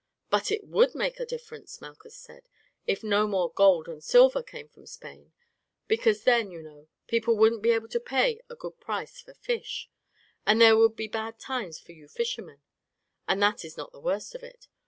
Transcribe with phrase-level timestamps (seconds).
[0.31, 2.49] "But it would make a difference," Malchus said,
[2.87, 5.31] "if no more gold and silver came from Spain,
[5.87, 9.91] because then, you know, people wouldn't be able to pay a good price for fish,
[10.43, 12.63] and there would be bad times for you fishermen.
[13.27, 14.67] But that is not the worst of it.